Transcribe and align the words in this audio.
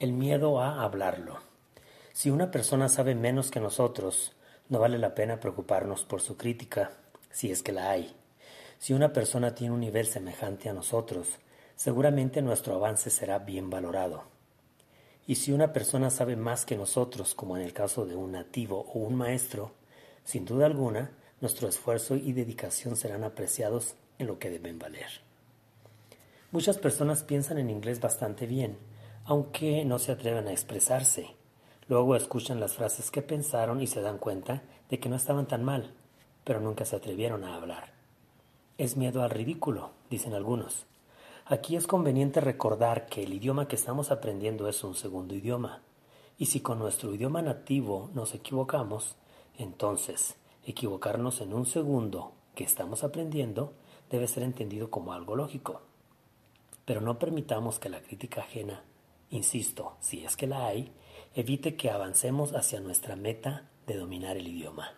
El 0.00 0.14
miedo 0.14 0.62
a 0.62 0.82
hablarlo. 0.82 1.40
Si 2.14 2.30
una 2.30 2.50
persona 2.50 2.88
sabe 2.88 3.14
menos 3.14 3.50
que 3.50 3.60
nosotros, 3.60 4.32
no 4.70 4.78
vale 4.78 4.96
la 4.96 5.14
pena 5.14 5.38
preocuparnos 5.38 6.04
por 6.04 6.22
su 6.22 6.38
crítica, 6.38 6.92
si 7.30 7.50
es 7.50 7.62
que 7.62 7.72
la 7.72 7.90
hay. 7.90 8.16
Si 8.78 8.94
una 8.94 9.12
persona 9.12 9.54
tiene 9.54 9.74
un 9.74 9.80
nivel 9.80 10.06
semejante 10.06 10.70
a 10.70 10.72
nosotros, 10.72 11.28
seguramente 11.76 12.40
nuestro 12.40 12.76
avance 12.76 13.10
será 13.10 13.40
bien 13.40 13.68
valorado. 13.68 14.24
Y 15.26 15.34
si 15.34 15.52
una 15.52 15.74
persona 15.74 16.08
sabe 16.08 16.34
más 16.34 16.64
que 16.64 16.78
nosotros, 16.78 17.34
como 17.34 17.58
en 17.58 17.62
el 17.62 17.74
caso 17.74 18.06
de 18.06 18.16
un 18.16 18.32
nativo 18.32 18.86
o 18.94 19.00
un 19.00 19.16
maestro, 19.16 19.72
sin 20.24 20.46
duda 20.46 20.64
alguna, 20.64 21.10
nuestro 21.42 21.68
esfuerzo 21.68 22.16
y 22.16 22.32
dedicación 22.32 22.96
serán 22.96 23.22
apreciados 23.22 23.96
en 24.18 24.28
lo 24.28 24.38
que 24.38 24.48
deben 24.48 24.78
valer. 24.78 25.10
Muchas 26.52 26.78
personas 26.78 27.22
piensan 27.22 27.58
en 27.58 27.68
inglés 27.68 28.00
bastante 28.00 28.46
bien, 28.46 28.78
aunque 29.30 29.84
no 29.84 30.00
se 30.00 30.10
atreven 30.10 30.48
a 30.48 30.50
expresarse. 30.50 31.36
Luego 31.86 32.16
escuchan 32.16 32.58
las 32.58 32.74
frases 32.74 33.12
que 33.12 33.22
pensaron 33.22 33.80
y 33.80 33.86
se 33.86 34.00
dan 34.00 34.18
cuenta 34.18 34.64
de 34.88 34.98
que 34.98 35.08
no 35.08 35.14
estaban 35.14 35.46
tan 35.46 35.62
mal, 35.62 35.94
pero 36.42 36.58
nunca 36.58 36.84
se 36.84 36.96
atrevieron 36.96 37.44
a 37.44 37.54
hablar. 37.54 37.92
Es 38.76 38.96
miedo 38.96 39.22
al 39.22 39.30
ridículo, 39.30 39.92
dicen 40.10 40.34
algunos. 40.34 40.84
Aquí 41.46 41.76
es 41.76 41.86
conveniente 41.86 42.40
recordar 42.40 43.06
que 43.06 43.22
el 43.22 43.32
idioma 43.32 43.68
que 43.68 43.76
estamos 43.76 44.10
aprendiendo 44.10 44.68
es 44.68 44.82
un 44.82 44.96
segundo 44.96 45.32
idioma, 45.32 45.82
y 46.36 46.46
si 46.46 46.58
con 46.58 46.80
nuestro 46.80 47.14
idioma 47.14 47.40
nativo 47.40 48.10
nos 48.12 48.34
equivocamos, 48.34 49.14
entonces 49.56 50.34
equivocarnos 50.66 51.40
en 51.40 51.54
un 51.54 51.66
segundo 51.66 52.32
que 52.56 52.64
estamos 52.64 53.04
aprendiendo 53.04 53.74
debe 54.10 54.26
ser 54.26 54.42
entendido 54.42 54.90
como 54.90 55.12
algo 55.12 55.36
lógico. 55.36 55.82
Pero 56.84 57.00
no 57.00 57.20
permitamos 57.20 57.78
que 57.78 57.90
la 57.90 58.02
crítica 58.02 58.40
ajena 58.40 58.82
insisto, 59.30 59.96
si 60.00 60.24
es 60.24 60.36
que 60.36 60.46
la 60.46 60.66
hay, 60.66 60.92
evite 61.34 61.76
que 61.76 61.90
avancemos 61.90 62.54
hacia 62.54 62.80
nuestra 62.80 63.16
meta 63.16 63.68
de 63.86 63.96
dominar 63.96 64.36
el 64.36 64.48
idioma. 64.48 64.92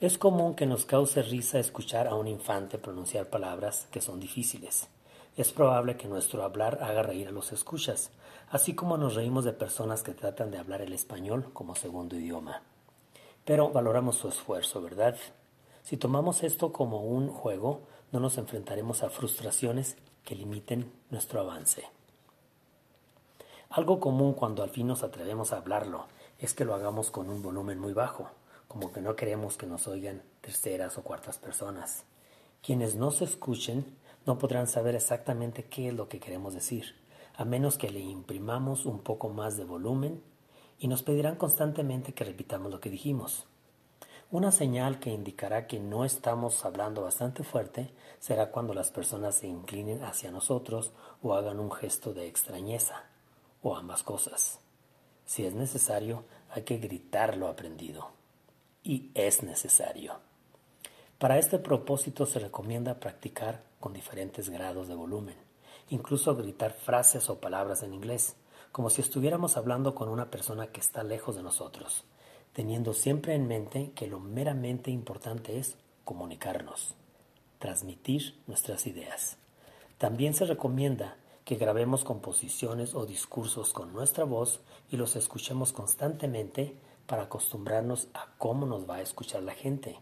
Es 0.00 0.18
común 0.18 0.54
que 0.54 0.66
nos 0.66 0.84
cause 0.84 1.22
risa 1.22 1.58
escuchar 1.58 2.06
a 2.06 2.14
un 2.14 2.28
infante 2.28 2.78
pronunciar 2.78 3.30
palabras 3.30 3.88
que 3.90 4.00
son 4.00 4.20
difíciles. 4.20 4.88
Es 5.36 5.52
probable 5.52 5.96
que 5.96 6.06
nuestro 6.06 6.42
hablar 6.44 6.80
haga 6.82 7.02
reír 7.02 7.28
a 7.28 7.30
los 7.32 7.52
escuchas, 7.52 8.10
así 8.50 8.74
como 8.74 8.98
nos 8.98 9.14
reímos 9.14 9.44
de 9.44 9.52
personas 9.52 10.02
que 10.02 10.12
tratan 10.12 10.50
de 10.50 10.58
hablar 10.58 10.82
el 10.82 10.92
español 10.92 11.50
como 11.52 11.74
segundo 11.74 12.16
idioma. 12.16 12.62
Pero 13.44 13.70
valoramos 13.70 14.16
su 14.16 14.28
esfuerzo, 14.28 14.82
¿verdad? 14.82 15.16
Si 15.82 15.96
tomamos 15.96 16.42
esto 16.42 16.72
como 16.72 17.02
un 17.02 17.28
juego, 17.28 17.82
no 18.12 18.20
nos 18.20 18.38
enfrentaremos 18.38 19.02
a 19.02 19.08
frustraciones 19.08 19.96
que 20.24 20.34
limiten 20.34 20.92
nuestro 21.10 21.40
avance. 21.40 21.84
Algo 23.76 24.00
común 24.00 24.32
cuando 24.32 24.62
al 24.62 24.70
fin 24.70 24.86
nos 24.86 25.02
atrevemos 25.02 25.52
a 25.52 25.58
hablarlo 25.58 26.06
es 26.38 26.54
que 26.54 26.64
lo 26.64 26.74
hagamos 26.74 27.10
con 27.10 27.28
un 27.28 27.42
volumen 27.42 27.78
muy 27.78 27.92
bajo, 27.92 28.30
como 28.68 28.90
que 28.90 29.02
no 29.02 29.16
queremos 29.16 29.58
que 29.58 29.66
nos 29.66 29.86
oigan 29.86 30.22
terceras 30.40 30.96
o 30.96 31.02
cuartas 31.02 31.36
personas. 31.36 32.06
Quienes 32.62 32.94
nos 32.94 33.20
escuchen 33.20 33.84
no 34.24 34.38
podrán 34.38 34.66
saber 34.66 34.94
exactamente 34.94 35.64
qué 35.64 35.88
es 35.88 35.94
lo 35.94 36.08
que 36.08 36.20
queremos 36.20 36.54
decir, 36.54 36.94
a 37.36 37.44
menos 37.44 37.76
que 37.76 37.90
le 37.90 38.00
imprimamos 38.00 38.86
un 38.86 39.00
poco 39.00 39.28
más 39.28 39.58
de 39.58 39.64
volumen 39.64 40.22
y 40.78 40.88
nos 40.88 41.02
pedirán 41.02 41.36
constantemente 41.36 42.14
que 42.14 42.24
repitamos 42.24 42.72
lo 42.72 42.80
que 42.80 42.88
dijimos. 42.88 43.44
Una 44.30 44.52
señal 44.52 45.00
que 45.00 45.10
indicará 45.10 45.66
que 45.66 45.80
no 45.80 46.06
estamos 46.06 46.64
hablando 46.64 47.02
bastante 47.02 47.44
fuerte 47.44 47.92
será 48.20 48.50
cuando 48.50 48.72
las 48.72 48.90
personas 48.90 49.34
se 49.34 49.48
inclinen 49.48 50.02
hacia 50.02 50.30
nosotros 50.30 50.92
o 51.20 51.34
hagan 51.34 51.60
un 51.60 51.70
gesto 51.70 52.14
de 52.14 52.26
extrañeza 52.26 53.04
ambas 53.74 54.02
cosas. 54.02 54.60
Si 55.24 55.44
es 55.44 55.54
necesario, 55.54 56.24
hay 56.50 56.62
que 56.62 56.76
gritar 56.76 57.36
lo 57.36 57.48
aprendido. 57.48 58.10
Y 58.82 59.10
es 59.14 59.42
necesario. 59.42 60.20
Para 61.18 61.38
este 61.38 61.58
propósito 61.58 62.26
se 62.26 62.38
recomienda 62.38 63.00
practicar 63.00 63.64
con 63.80 63.94
diferentes 63.94 64.50
grados 64.50 64.86
de 64.86 64.94
volumen, 64.94 65.36
incluso 65.88 66.36
gritar 66.36 66.72
frases 66.72 67.30
o 67.30 67.40
palabras 67.40 67.82
en 67.82 67.94
inglés, 67.94 68.36
como 68.70 68.90
si 68.90 69.00
estuviéramos 69.00 69.56
hablando 69.56 69.94
con 69.94 70.10
una 70.10 70.30
persona 70.30 70.66
que 70.66 70.80
está 70.80 71.02
lejos 71.02 71.34
de 71.34 71.42
nosotros, 71.42 72.04
teniendo 72.52 72.92
siempre 72.92 73.34
en 73.34 73.48
mente 73.48 73.92
que 73.94 74.06
lo 74.06 74.20
meramente 74.20 74.90
importante 74.90 75.58
es 75.58 75.76
comunicarnos, 76.04 76.94
transmitir 77.58 78.38
nuestras 78.46 78.86
ideas. 78.86 79.38
También 79.98 80.34
se 80.34 80.44
recomienda 80.44 81.16
que 81.46 81.54
grabemos 81.54 82.02
composiciones 82.02 82.96
o 82.96 83.06
discursos 83.06 83.72
con 83.72 83.92
nuestra 83.92 84.24
voz 84.24 84.58
y 84.90 84.96
los 84.96 85.14
escuchemos 85.14 85.72
constantemente 85.72 86.76
para 87.06 87.22
acostumbrarnos 87.22 88.08
a 88.14 88.26
cómo 88.36 88.66
nos 88.66 88.90
va 88.90 88.96
a 88.96 89.02
escuchar 89.02 89.44
la 89.44 89.54
gente, 89.54 90.00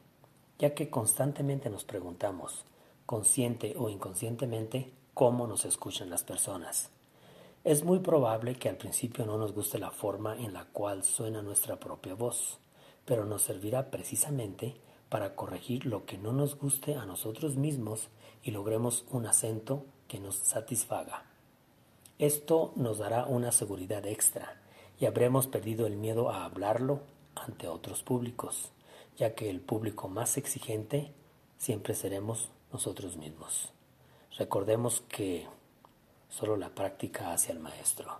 ya 0.58 0.74
que 0.74 0.88
constantemente 0.88 1.68
nos 1.68 1.84
preguntamos, 1.84 2.64
consciente 3.04 3.74
o 3.76 3.90
inconscientemente, 3.90 4.90
cómo 5.12 5.46
nos 5.46 5.66
escuchan 5.66 6.08
las 6.08 6.24
personas. 6.24 6.88
Es 7.62 7.84
muy 7.84 7.98
probable 7.98 8.54
que 8.54 8.70
al 8.70 8.78
principio 8.78 9.26
no 9.26 9.36
nos 9.36 9.52
guste 9.52 9.78
la 9.78 9.90
forma 9.90 10.38
en 10.38 10.54
la 10.54 10.64
cual 10.64 11.04
suena 11.04 11.42
nuestra 11.42 11.78
propia 11.78 12.14
voz, 12.14 12.58
pero 13.04 13.26
nos 13.26 13.42
servirá 13.42 13.90
precisamente 13.90 14.76
para 15.10 15.36
corregir 15.36 15.84
lo 15.84 16.06
que 16.06 16.16
no 16.16 16.32
nos 16.32 16.56
guste 16.56 16.94
a 16.94 17.04
nosotros 17.04 17.56
mismos 17.56 18.08
y 18.42 18.50
logremos 18.50 19.04
un 19.10 19.26
acento 19.26 19.84
que 20.08 20.18
nos 20.18 20.36
satisfaga. 20.36 21.33
Esto 22.24 22.72
nos 22.74 22.96
dará 22.96 23.26
una 23.26 23.52
seguridad 23.52 24.06
extra 24.06 24.58
y 24.98 25.04
habremos 25.04 25.46
perdido 25.46 25.86
el 25.86 25.96
miedo 25.96 26.30
a 26.30 26.46
hablarlo 26.46 27.02
ante 27.34 27.68
otros 27.68 28.02
públicos, 28.02 28.72
ya 29.18 29.34
que 29.34 29.50
el 29.50 29.60
público 29.60 30.08
más 30.08 30.38
exigente 30.38 31.12
siempre 31.58 31.94
seremos 31.94 32.48
nosotros 32.72 33.18
mismos. 33.18 33.74
Recordemos 34.38 35.02
que 35.02 35.46
solo 36.30 36.56
la 36.56 36.70
práctica 36.70 37.34
hace 37.34 37.52
al 37.52 37.60
maestro. 37.60 38.16